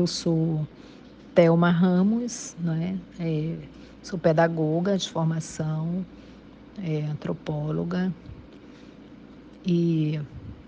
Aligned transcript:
eu 0.00 0.06
sou 0.06 0.66
Thelma 1.34 1.70
Ramos, 1.70 2.54
né? 2.58 2.98
É, 3.18 3.56
sou 4.02 4.18
pedagoga 4.18 4.96
de 4.98 5.08
formação, 5.08 6.04
é, 6.82 7.02
antropóloga 7.02 8.12
e 9.64 10.20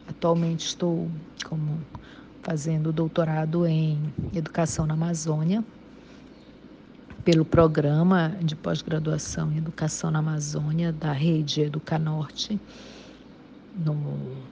atualmente 0.09 0.67
estou 0.67 1.11
como 1.45 1.79
fazendo 2.43 2.93
doutorado 2.93 3.67
em 3.67 4.15
educação 4.35 4.87
na 4.87 4.95
Amazônia 4.95 5.65
pelo 7.25 7.45
programa 7.45 8.37
de 8.41 8.55
pós-graduação 8.55 9.53
em 9.53 9.59
educação 9.59 10.11
na 10.11 10.21
Amazônia 10.21 10.93
da 10.93 11.13
rede 11.13 11.63
Educanorte 11.63 12.61
no, 13.75 14.49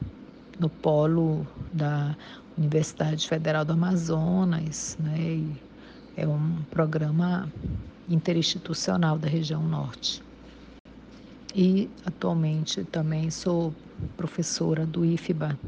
no 0.58 0.68
polo 0.68 1.46
da 1.72 2.16
Universidade 2.56 3.26
Federal 3.26 3.64
do 3.64 3.72
Amazonas, 3.72 4.96
né? 4.98 5.56
É 6.16 6.26
um 6.26 6.62
programa 6.70 7.52
interinstitucional 8.08 9.18
da 9.18 9.28
região 9.28 9.62
norte. 9.62 10.22
E 11.54 11.88
atualmente 12.04 12.84
também 12.84 13.30
sou 13.30 13.74
professora 14.16 14.86
do 14.86 15.04
IFBA, 15.04 15.58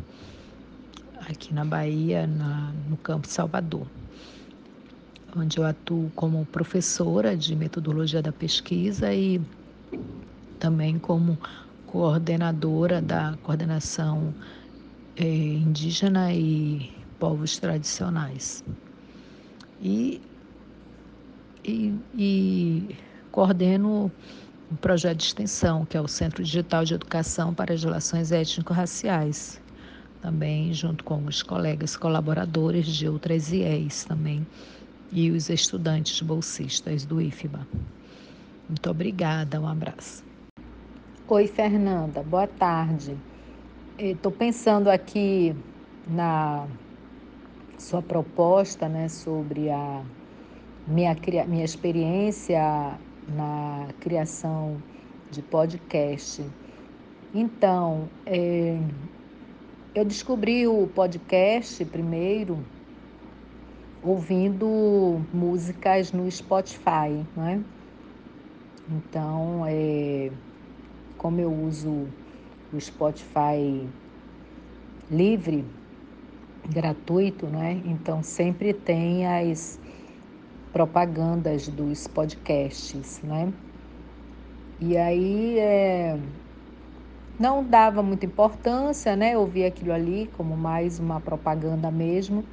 aqui 1.28 1.52
na 1.54 1.64
Bahia, 1.64 2.26
na, 2.26 2.72
no 2.88 2.96
campo 2.96 3.26
Salvador, 3.28 3.86
onde 5.36 5.58
eu 5.58 5.64
atuo 5.64 6.10
como 6.14 6.44
professora 6.46 7.36
de 7.36 7.54
metodologia 7.54 8.22
da 8.22 8.32
pesquisa 8.32 9.12
e 9.12 9.40
também 10.58 10.98
como 10.98 11.38
coordenadora 11.86 13.00
da 13.00 13.36
coordenação 13.42 14.34
é, 15.16 15.24
indígena 15.24 16.32
e 16.32 16.90
povos 17.18 17.58
tradicionais. 17.58 18.62
E, 19.80 20.20
e, 21.64 21.94
e 22.14 22.96
coordeno 23.30 24.10
um 24.70 24.76
projeto 24.76 25.18
de 25.18 25.24
extensão, 25.24 25.84
que 25.84 25.96
é 25.96 26.00
o 26.00 26.08
Centro 26.08 26.42
Digital 26.42 26.84
de 26.84 26.94
Educação 26.94 27.54
para 27.54 27.72
as 27.72 27.84
Relações 27.84 28.32
Étnico-Raciais, 28.32 29.60
também 30.20 30.72
junto 30.72 31.04
com 31.04 31.24
os 31.24 31.42
colegas 31.42 31.96
colaboradores 31.96 32.86
de 32.86 33.08
outras 33.08 33.52
IEs 33.52 34.04
também, 34.04 34.46
e 35.12 35.30
os 35.30 35.48
estudantes 35.48 36.20
bolsistas 36.20 37.04
do 37.04 37.20
IFBA. 37.20 37.66
Muito 38.68 38.90
obrigada, 38.90 39.60
um 39.60 39.68
abraço. 39.68 40.24
Oi, 41.28 41.46
Fernanda, 41.46 42.22
boa 42.24 42.48
tarde. 42.48 43.16
Estou 43.98 44.30
pensando 44.30 44.90
aqui 44.90 45.56
na 46.06 46.68
sua 47.78 48.02
proposta 48.02 48.90
né, 48.90 49.08
sobre 49.08 49.70
a 49.70 50.04
minha, 50.86 51.16
minha 51.48 51.64
experiência 51.64 52.60
na 53.26 53.88
criação 53.98 54.82
de 55.30 55.40
podcast. 55.40 56.44
Então, 57.32 58.06
é, 58.26 58.76
eu 59.94 60.04
descobri 60.04 60.68
o 60.68 60.86
podcast 60.88 61.82
primeiro 61.86 62.62
ouvindo 64.02 65.26
músicas 65.32 66.12
no 66.12 66.30
Spotify, 66.30 67.26
né? 67.34 67.64
Então, 68.90 69.64
é, 69.66 70.30
como 71.16 71.40
eu 71.40 71.50
uso 71.50 72.12
o 72.72 72.80
Spotify 72.80 73.88
livre, 75.10 75.64
gratuito, 76.68 77.46
né? 77.46 77.80
Então 77.84 78.22
sempre 78.22 78.74
tem 78.74 79.26
as 79.26 79.78
propagandas 80.72 81.68
dos 81.68 82.06
podcasts, 82.06 83.22
né? 83.22 83.52
E 84.80 84.96
aí 84.96 85.58
é, 85.58 86.18
não 87.38 87.64
dava 87.64 88.02
muita 88.02 88.26
importância, 88.26 89.16
né? 89.16 89.34
Eu 89.34 89.46
vi 89.46 89.64
aquilo 89.64 89.92
ali 89.92 90.26
como 90.36 90.56
mais 90.56 90.98
uma 90.98 91.20
propaganda 91.20 91.90
mesmo. 91.90 92.44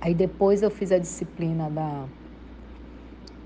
Aí 0.00 0.14
depois 0.14 0.62
eu 0.62 0.70
fiz 0.70 0.92
a 0.92 0.98
disciplina 0.98 1.70
da 1.70 2.06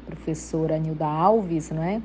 professora 0.06 0.78
Nilda 0.78 1.06
Alves, 1.06 1.70
né? 1.70 2.02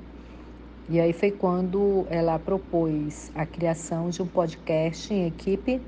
E 0.91 0.99
aí 0.99 1.13
foi 1.13 1.31
quando 1.31 2.05
ela 2.09 2.37
propôs 2.37 3.31
a 3.33 3.45
criação 3.45 4.09
de 4.09 4.21
um 4.21 4.27
podcast 4.27 5.13
em 5.13 5.25
equipe 5.25 5.81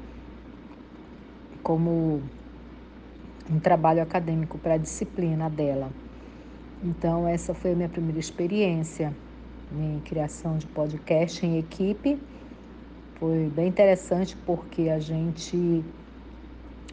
como 1.61 2.21
um 3.51 3.59
trabalho 3.59 4.01
acadêmico 4.01 4.57
para 4.57 4.75
a 4.75 4.77
disciplina 4.77 5.49
dela. 5.49 5.91
Então, 6.81 7.27
essa 7.27 7.53
foi 7.53 7.73
a 7.73 7.75
minha 7.75 7.89
primeira 7.89 8.17
experiência 8.17 9.13
em 9.77 9.99
criação 9.99 10.57
de 10.57 10.67
podcast 10.67 11.45
em 11.45 11.59
equipe. 11.59 12.17
Foi 13.15 13.49
bem 13.49 13.67
interessante 13.67 14.37
porque 14.37 14.83
a 14.83 14.99
gente 14.99 15.83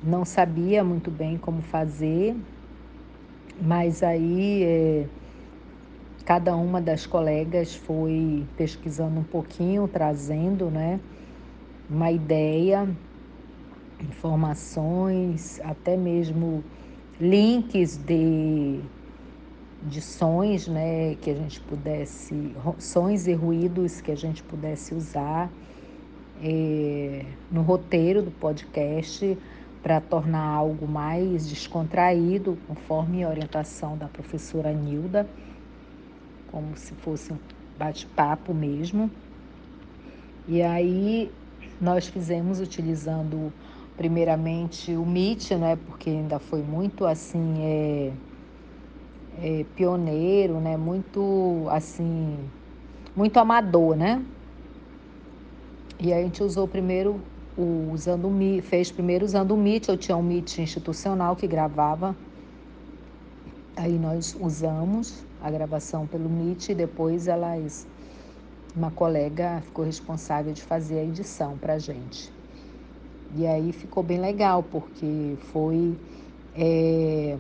não 0.03 0.25
sabia 0.25 0.83
muito 0.83 1.13
bem 1.13 1.39
como 1.39 1.63
fazer, 1.63 2.35
mas 3.63 4.03
aí 4.03 4.65
é, 4.65 5.07
cada 6.25 6.55
uma 6.57 6.81
das 6.81 7.07
colegas 7.07 7.75
foi 7.75 8.47
pesquisando 8.57 9.21
um 9.21 9.25
pouquinho, 9.25 9.89
trazendo 9.89 10.71
né, 10.71 11.01
uma 11.89 12.11
ideia, 12.11 12.89
informações, 14.01 15.61
até 15.65 15.97
mesmo 15.97 16.63
links 17.21 17.97
de, 17.97 18.81
de 19.83 20.01
sons 20.01 20.69
né, 20.69 21.17
que 21.21 21.31
a 21.31 21.35
gente 21.35 21.61
pudesse, 21.61 22.55
sons 22.79 23.27
e 23.27 23.33
ruídos 23.33 24.01
que 24.01 24.11
a 24.11 24.17
gente 24.17 24.43
pudesse 24.43 24.95
usar 24.95 25.51
é, 26.43 27.25
no 27.51 27.63
roteiro 27.63 28.23
do 28.23 28.31
podcast 28.31 29.37
para 29.83 30.01
tornar 30.01 30.45
algo 30.45 30.87
mais 30.87 31.49
descontraído, 31.49 32.59
conforme 32.69 33.25
a 33.25 33.29
orientação 33.29 33.97
da 33.97 34.07
professora 34.07 34.73
Nilda 34.73 35.27
como 36.51 36.77
se 36.77 36.95
fosse 36.95 37.33
um 37.33 37.39
bate-papo 37.79 38.53
mesmo. 38.53 39.11
E 40.47 40.63
aí 40.63 41.31
nós 41.81 42.07
fizemos 42.07 42.61
utilizando 42.61 43.53
primeiramente 43.97 44.97
o 44.97 45.05
Meet, 45.05 45.53
né, 45.53 45.77
porque 45.87 46.11
ainda 46.11 46.39
foi 46.39 46.63
muito 46.63 47.07
assim 47.07 47.55
é, 47.61 48.13
é, 49.39 49.65
pioneiro, 49.77 50.55
né, 50.61 50.77
muito 50.77 51.67
assim 51.71 52.39
muito 53.15 53.39
amador, 53.39 53.97
né? 53.97 54.25
E 55.99 56.13
a 56.13 56.23
gente 56.23 56.43
usou 56.43 56.67
primeiro 56.67 57.21
o, 57.57 57.91
usando 57.93 58.27
o 58.27 58.31
Meet, 58.31 58.65
fez 58.65 58.91
primeiro 58.91 59.25
usando 59.25 59.53
o 59.53 59.57
Meet, 59.57 59.89
eu 59.89 59.99
tinha 59.99 60.17
um 60.17 60.23
Meet 60.23 60.59
institucional 60.59 61.37
que 61.37 61.47
gravava. 61.47 62.17
Aí 63.77 63.99
nós 63.99 64.37
usamos 64.41 65.25
a 65.43 65.51
gravação 65.51 66.07
pelo 66.07 66.29
Meet 66.29 66.71
e 66.71 66.75
depois 66.75 67.29
elas, 67.29 67.87
uma 68.75 68.91
colega 68.91 69.61
ficou 69.63 69.85
responsável 69.85 70.53
de 70.53 70.63
fazer 70.63 70.99
a 70.99 71.05
edição 71.05 71.57
para 71.59 71.75
a 71.75 71.79
gente. 71.79 72.33
E 73.37 73.47
aí 73.47 73.73
ficou 73.73 74.03
bem 74.03 74.19
legal, 74.19 74.63
porque 74.63 75.37
foi 75.53 75.97
é, 76.55 77.39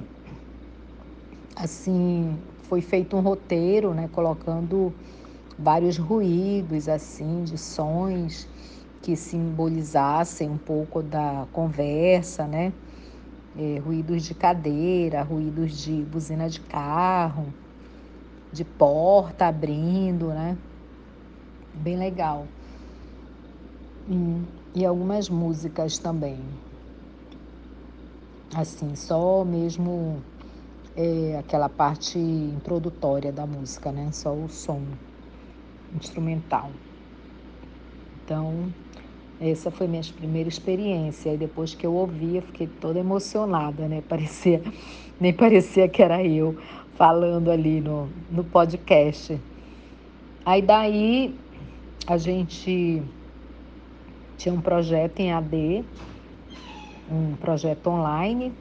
assim, 1.56 2.38
foi 2.62 2.81
feito 2.81 3.16
um 3.16 3.21
roteiro, 3.21 3.93
né, 3.93 4.09
colocando 4.12 4.93
vários 5.59 5.99
ruídos 5.99 6.88
assim, 6.88 7.44
de 7.44 7.59
sons 7.59 8.49
que 9.03 9.17
simbolizassem 9.17 10.49
um 10.49 10.59
pouco 10.59 11.03
da 11.03 11.47
conversa, 11.53 12.47
né? 12.47 12.72
É, 13.59 13.78
ruídos 13.81 14.22
de 14.22 14.34
cadeira, 14.34 15.22
ruídos 15.22 15.73
de 15.73 16.02
buzina 16.05 16.49
de 16.49 16.61
carro, 16.61 17.47
de 18.52 18.64
porta 18.64 19.47
abrindo, 19.47 20.29
né? 20.29 20.56
Bem 21.75 21.97
legal. 21.97 22.47
E, 24.08 24.81
e 24.81 24.85
algumas 24.85 25.29
músicas 25.29 25.99
também. 25.99 26.41
Assim, 28.55 28.97
só 28.97 29.44
mesmo 29.44 30.23
é, 30.97 31.38
aquela 31.38 31.69
parte 31.69 32.19
introdutória 32.19 33.32
da 33.32 33.47
música, 33.47 33.93
né? 33.93 34.11
Só 34.12 34.35
o 34.35 34.49
som 34.49 34.82
instrumental. 35.94 36.70
Então, 38.25 38.73
essa 39.40 39.70
foi 39.70 39.88
minha 39.88 40.02
primeira 40.16 40.48
experiência. 40.48 41.32
E 41.32 41.37
depois 41.37 41.75
que 41.75 41.87
eu 41.87 41.94
ouvi, 41.94 42.37
eu 42.37 42.42
fiquei 42.42 42.66
toda 42.66 42.98
emocionada, 42.98 43.88
né? 43.88 44.02
Parecia, 44.08 44.62
nem 45.19 45.32
parecia 45.32 45.88
que 45.88 46.02
era 46.02 46.22
eu 46.25 46.56
falando 46.96 47.50
ali 47.50 47.81
no, 47.81 48.08
no 48.31 48.44
podcast. 48.44 49.38
Aí 50.44 50.60
daí 50.60 51.34
a 52.06 52.19
gente 52.19 53.02
tinha 54.37 54.54
um 54.54 54.60
projeto 54.60 55.20
em 55.20 55.32
AD, 55.32 55.84
um 57.10 57.34
projeto 57.37 57.88
online, 57.88 58.52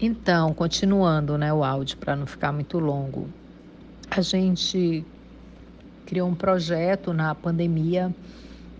Então, 0.00 0.54
continuando 0.54 1.36
né, 1.36 1.52
o 1.52 1.64
áudio 1.64 1.96
para 1.96 2.14
não 2.14 2.24
ficar 2.24 2.52
muito 2.52 2.78
longo, 2.78 3.28
a 4.08 4.20
gente 4.20 5.04
criou 6.06 6.28
um 6.28 6.36
projeto 6.36 7.12
na 7.12 7.34
pandemia 7.34 8.14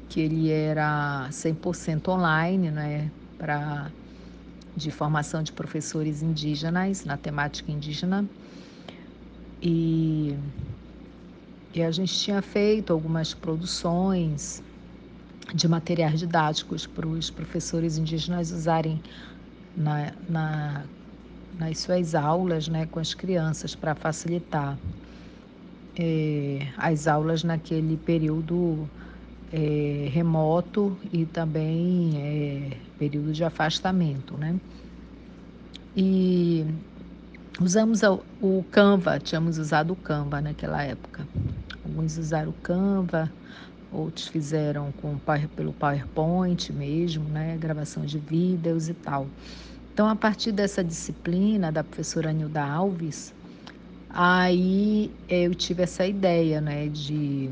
que 0.08 0.20
ele 0.20 0.50
era 0.50 1.28
100% 1.30 2.08
online, 2.08 2.70
né, 2.70 3.10
para 3.36 3.90
de 4.76 4.90
formação 4.92 5.42
de 5.42 5.50
professores 5.52 6.22
indígenas 6.22 7.04
na 7.04 7.16
temática 7.16 7.70
indígena. 7.72 8.24
E, 9.60 10.36
e 11.74 11.82
a 11.82 11.90
gente 11.90 12.14
tinha 12.14 12.40
feito 12.40 12.92
algumas 12.92 13.34
produções 13.34 14.62
de 15.52 15.66
materiais 15.66 16.20
didáticos 16.20 16.86
para 16.86 17.06
os 17.06 17.28
professores 17.28 17.98
indígenas 17.98 18.52
usarem 18.52 19.02
na, 19.76 20.12
na, 20.28 20.84
nas 21.58 21.78
suas 21.78 22.14
aulas 22.14 22.68
né, 22.68 22.86
com 22.86 23.00
as 23.00 23.14
crianças 23.14 23.74
para 23.74 23.94
facilitar 23.94 24.78
é, 25.98 26.68
as 26.76 27.08
aulas 27.08 27.42
naquele 27.42 27.96
período 27.96 28.88
é, 29.52 30.08
remoto 30.12 30.96
e 31.12 31.24
também 31.24 32.12
é, 32.16 32.76
período 32.98 33.32
de 33.32 33.44
afastamento, 33.44 34.36
né? 34.36 34.56
E 35.96 36.64
usamos 37.60 38.02
o 38.40 38.64
Canva, 38.70 39.18
tínhamos 39.18 39.58
usado 39.58 39.92
o 39.92 39.96
Canva 39.96 40.40
naquela 40.40 40.82
época. 40.82 41.26
Alguns 41.84 42.18
usaram 42.18 42.50
o 42.50 42.54
Canva, 42.54 43.30
outros 43.90 44.28
fizeram 44.28 44.92
com, 44.92 45.18
pelo 45.56 45.72
PowerPoint 45.72 46.72
mesmo, 46.72 47.24
né? 47.24 47.56
Gravação 47.58 48.04
de 48.04 48.18
vídeos 48.18 48.88
e 48.88 48.94
tal. 48.94 49.26
Então, 49.92 50.08
a 50.08 50.14
partir 50.14 50.52
dessa 50.52 50.84
disciplina 50.84 51.72
da 51.72 51.82
professora 51.82 52.32
Nilda 52.32 52.62
Alves, 52.62 53.34
aí 54.08 55.10
eu 55.28 55.52
tive 55.54 55.82
essa 55.82 56.06
ideia, 56.06 56.60
né, 56.60 56.86
de 56.86 57.50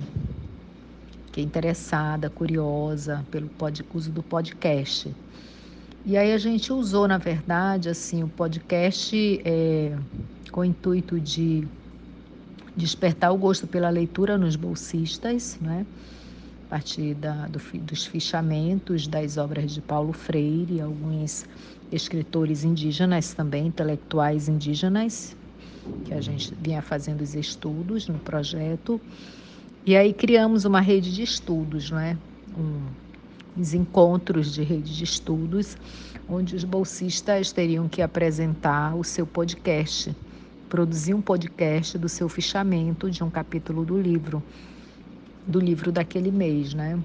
que 1.37 1.43
é 1.43 1.45
interessada, 1.45 2.31
curiosa 2.31 3.23
pelo 3.31 3.47
pod, 3.51 3.85
uso 3.93 4.11
do 4.11 4.23
podcast. 4.23 5.15
E 6.07 6.17
aí 6.17 6.33
a 6.33 6.39
gente 6.39 6.73
usou, 6.73 7.07
na 7.07 7.19
verdade, 7.19 7.91
assim, 7.91 8.25
o 8.25 8.29
podcast 8.29 9.43
é, 9.45 9.95
com 10.51 10.63
o 10.63 10.65
intuito 10.65 11.21
de 11.21 11.69
despertar 12.75 13.35
o 13.35 13.37
gosto 13.37 13.67
pela 13.67 13.91
leitura 13.91 14.39
nos 14.39 14.57
bolsistas, 14.57 15.59
né? 15.61 15.85
a 16.65 16.71
partir 16.71 17.13
da, 17.15 17.47
do, 17.49 17.61
dos 17.81 18.07
fichamentos 18.07 19.07
das 19.07 19.37
obras 19.37 19.73
de 19.73 19.83
Paulo 19.83 20.15
Freire, 20.15 20.81
alguns 20.81 21.45
escritores 21.93 22.65
indígenas 22.65 23.35
também, 23.35 23.67
intelectuais 23.67 24.49
indígenas, 24.49 25.37
que 26.07 26.15
a 26.15 26.21
gente 26.23 26.55
vinha 26.55 26.81
fazendo 26.81 27.21
os 27.21 27.35
estudos 27.35 28.09
no 28.09 28.19
projeto. 28.19 28.99
E 29.87 29.97
aí 29.97 30.13
criamos 30.13 30.65
uma 30.65 30.81
rede 30.81 31.15
de 31.15 31.23
estudos, 31.23 31.93
não 31.93 32.01
é? 32.01 32.19
Um, 32.59 32.83
os 33.57 33.73
encontros 33.73 34.53
de 34.53 34.65
rede 34.65 34.93
de 34.93 35.05
estudos, 35.05 35.79
onde 36.29 36.57
os 36.57 36.65
bolsistas 36.65 37.53
teriam 37.53 37.89
que 37.89 38.03
apresentar 38.03 38.97
o 38.97 39.05
seu 39.05 39.25
podcast, 39.25 40.13
produzir 40.69 41.15
um 41.15 41.23
podcast 41.23 41.97
do 41.99 42.09
seu 42.09 42.29
fichamento 42.29 43.09
de 43.09 43.23
um 43.23 43.31
capítulo 43.31 43.85
do 43.85 43.97
livro, 43.97 44.43
do 45.47 45.61
livro 45.61 45.93
daquele 45.93 46.33
mês, 46.33 46.75
né? 46.75 46.99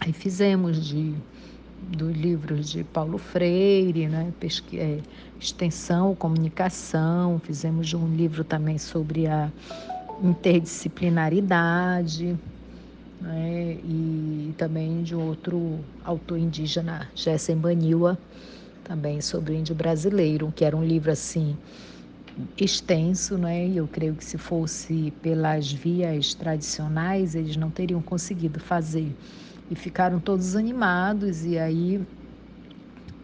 Aí 0.00 0.12
fizemos 0.12 0.84
de 0.84 1.14
dos 1.78 2.12
livros 2.16 2.70
de 2.70 2.82
Paulo 2.82 3.18
Freire, 3.18 4.08
né? 4.08 4.32
Pesqui 4.40 4.80
é, 4.80 4.98
extensão, 5.38 6.12
comunicação, 6.16 7.38
fizemos 7.38 7.94
um 7.94 8.08
livro 8.16 8.42
também 8.42 8.78
sobre 8.78 9.28
a 9.28 9.52
interdisciplinaridade, 10.22 12.38
né? 13.20 13.78
e 13.84 14.54
também 14.56 15.02
de 15.02 15.14
outro 15.14 15.78
autor 16.04 16.38
indígena, 16.38 17.08
Jessen 17.14 17.56
Baniwa, 17.56 18.18
também 18.84 19.20
sobre 19.20 19.52
o 19.52 19.56
índio 19.56 19.74
brasileiro, 19.74 20.52
que 20.54 20.64
era 20.64 20.76
um 20.76 20.84
livro 20.84 21.10
assim 21.10 21.56
extenso, 22.58 23.38
né? 23.38 23.68
Eu 23.68 23.88
creio 23.88 24.14
que 24.14 24.24
se 24.24 24.38
fosse 24.38 25.12
pelas 25.22 25.72
vias 25.72 26.34
tradicionais, 26.34 27.34
eles 27.34 27.56
não 27.56 27.70
teriam 27.70 28.02
conseguido 28.02 28.60
fazer. 28.60 29.14
E 29.70 29.74
ficaram 29.74 30.20
todos 30.20 30.54
animados 30.54 31.44
e 31.44 31.58
aí 31.58 32.00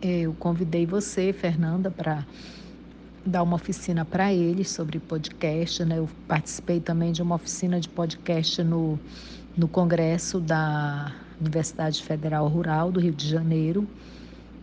eu 0.01 0.35
convidei 0.35 0.85
você, 0.85 1.33
Fernanda, 1.33 1.91
para 1.91 2.27
dar 3.25 3.43
uma 3.43 3.57
oficina 3.57 4.05
para 4.05 4.33
eles 4.33 4.71
sobre 4.71 4.99
podcast, 4.99 5.85
né? 5.85 5.99
Eu 5.99 6.09
participei 6.27 6.81
também 6.81 7.13
de 7.13 7.23
uma 7.23 7.37
oficina 7.37 7.81
de 7.81 7.89
podcast 7.89 8.63
no 8.63 8.99
no 9.57 9.69
congresso 9.69 10.41
da 10.41 11.13
Universidade 11.41 12.03
Federal 12.03 12.49
Rural 12.49 12.91
do 12.91 13.01
Rio 13.01 13.13
de 13.13 13.29
Janeiro. 13.29 13.87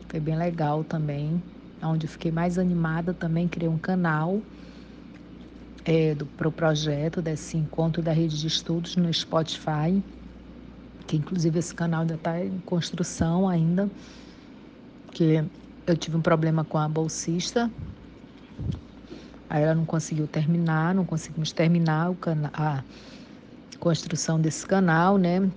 Foi 0.08 0.20
bem 0.20 0.36
legal 0.36 0.84
também, 0.84 1.42
onde 1.82 2.08
fiquei 2.08 2.32
mais 2.32 2.58
animada 2.58 3.14
também, 3.14 3.48
criei 3.48 3.70
um 3.70 3.78
canal 3.78 4.42
é, 5.86 6.16
para 6.36 6.48
o 6.48 6.52
projeto 6.52 7.22
desse 7.22 7.58
encontro 7.58 8.02
da 8.02 8.12
rede 8.12 8.40
de 8.40 8.48
estudos 8.48 8.96
no 8.96 9.14
Spotify, 9.14 10.04
que 11.06 11.18
inclusive 11.18 11.60
esse 11.60 11.74
canal 11.74 12.02
ainda 12.02 12.16
está 12.16 12.44
em 12.44 12.60
construção 12.60 13.48
ainda, 13.48 13.90
que 15.12 15.44
eu 15.86 15.98
tive 15.98 16.18
um 16.18 16.22
problema 16.22 16.64
com 16.64 16.78
a 16.78 16.88
bolsista, 16.88 17.70
aí 19.50 19.64
ela 19.64 19.74
não 19.74 19.86
conseguiu 19.86 20.28
terminar, 20.28 20.94
não 20.94 21.06
conseguimos 21.06 21.52
terminar 21.52 22.14
canal, 22.16 22.84
construção 23.80 24.40
desse 24.40 24.66
canal, 24.66 25.18
né? 25.18 25.50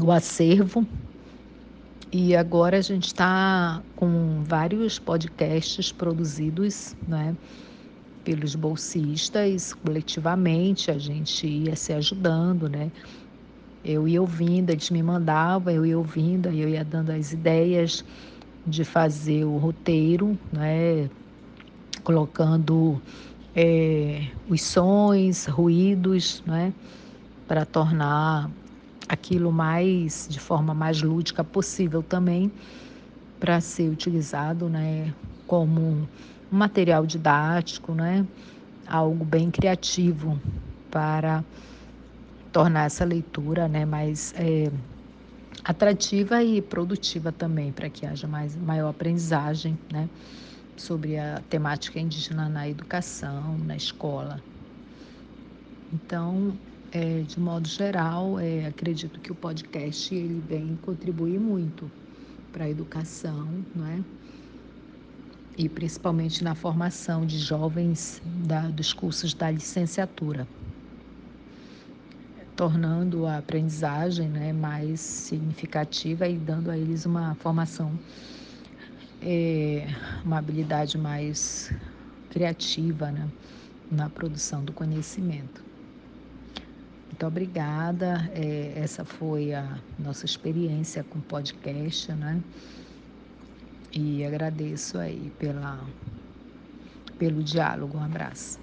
O 0.00 0.10
acervo. 0.10 0.86
E 2.10 2.36
agora 2.36 2.78
a 2.78 2.80
gente 2.82 3.06
está 3.06 3.82
com 3.96 4.42
vários 4.42 4.98
podcasts 4.98 5.92
produzidos, 5.92 6.94
né? 7.06 7.36
Pelos 8.24 8.54
bolsistas, 8.54 9.72
coletivamente, 9.72 10.90
a 10.90 10.98
gente 10.98 11.46
ia 11.46 11.76
se 11.76 11.92
ajudando, 11.92 12.68
né? 12.68 12.90
Eu 13.84 14.06
ia 14.06 14.20
ouvindo, 14.20 14.70
eles 14.70 14.90
me 14.90 15.02
mandavam, 15.02 15.72
eu 15.72 15.86
ia 15.86 15.98
ouvindo, 15.98 16.48
eu 16.48 16.68
ia 16.68 16.84
dando 16.84 17.10
as 17.10 17.32
ideias 17.32 18.04
de 18.66 18.84
fazer 18.84 19.44
o 19.44 19.56
roteiro, 19.56 20.38
né? 20.52 21.08
Colocando 22.04 23.00
é, 23.54 24.26
os 24.48 24.62
sons, 24.62 25.46
ruídos, 25.46 26.42
né? 26.46 26.72
para 27.46 27.66
tornar 27.66 28.50
aquilo 29.08 29.52
mais 29.52 30.26
de 30.30 30.40
forma 30.40 30.72
mais 30.72 31.02
lúdica 31.02 31.44
possível 31.44 32.02
também 32.02 32.50
para 33.38 33.60
ser 33.60 33.90
utilizado, 33.90 34.70
né, 34.70 35.12
como 35.46 35.80
um 35.82 36.06
material 36.50 37.04
didático, 37.04 37.92
né, 37.92 38.26
algo 38.86 39.22
bem 39.22 39.50
criativo 39.50 40.40
para 40.90 41.44
tornar 42.52 42.86
essa 42.86 43.04
leitura, 43.04 43.68
né, 43.68 43.84
mais 43.84 44.32
é, 44.36 44.70
atrativa 45.62 46.42
e 46.42 46.62
produtiva 46.62 47.32
também 47.32 47.70
para 47.70 47.90
que 47.90 48.06
haja 48.06 48.26
mais 48.26 48.56
maior 48.56 48.88
aprendizagem, 48.88 49.76
né, 49.92 50.08
sobre 50.76 51.18
a 51.18 51.42
temática 51.48 51.98
indígena 52.00 52.48
na 52.48 52.68
educação, 52.68 53.58
na 53.58 53.76
escola. 53.76 54.42
Então, 55.92 56.58
é, 56.90 57.20
de 57.22 57.40
modo 57.40 57.68
geral, 57.68 58.38
é, 58.38 58.66
acredito 58.66 59.20
que 59.20 59.32
o 59.32 59.34
podcast 59.34 60.14
ele 60.14 60.40
vem 60.40 60.76
contribuir 60.76 61.38
muito 61.38 61.90
para 62.52 62.64
a 62.64 62.70
educação, 62.70 63.64
não 63.74 63.86
é? 63.86 64.04
E 65.56 65.68
principalmente 65.68 66.44
na 66.44 66.54
formação 66.54 67.26
de 67.26 67.38
jovens 67.38 68.22
da, 68.24 68.68
dos 68.68 68.92
cursos 68.92 69.34
da 69.34 69.50
licenciatura, 69.50 70.46
tornando 72.56 73.26
a 73.26 73.38
aprendizagem 73.38 74.28
né, 74.28 74.52
mais 74.52 75.00
significativa 75.00 76.28
e 76.28 76.38
dando 76.38 76.70
a 76.70 76.76
eles 76.76 77.04
uma 77.06 77.34
formação, 77.34 77.98
é, 79.22 79.86
uma 80.24 80.38
habilidade 80.38 80.98
mais 80.98 81.72
criativa 82.30 83.10
né, 83.10 83.28
na 83.90 84.08
produção 84.08 84.64
do 84.64 84.72
conhecimento. 84.72 85.62
Muito 87.08 87.26
obrigada. 87.26 88.30
É, 88.34 88.72
essa 88.76 89.04
foi 89.04 89.52
a 89.52 89.78
nossa 89.98 90.24
experiência 90.24 91.04
com 91.04 91.20
podcast, 91.20 92.12
né? 92.12 92.42
E 93.92 94.24
agradeço 94.24 94.98
aí 94.98 95.30
pela, 95.38 95.84
pelo 97.18 97.42
diálogo. 97.42 97.98
Um 97.98 98.02
abraço. 98.02 98.61